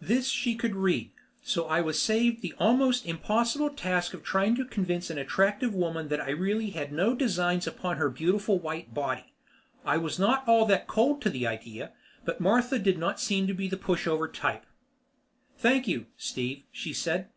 [0.00, 1.10] This she could read,
[1.42, 6.08] so I was saved the almost impossible task of trying to convince an attractive woman
[6.08, 9.34] that I really had no designs upon her beautiful white body.
[9.84, 11.92] I was not at all cold to the idea,
[12.24, 14.64] but Martha did not seem to be the pushover type.
[15.58, 17.28] "Thank you, Steve," she said.